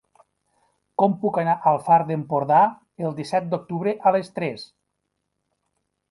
Com 1.01 1.11
puc 1.25 1.35
anar 1.41 1.53
al 1.71 1.75
Far 1.89 1.97
d'Empordà 2.07 2.61
el 3.09 3.13
disset 3.19 3.51
d'octubre 3.51 3.93
a 4.09 4.15
les 4.17 4.33
tres? 4.39 4.65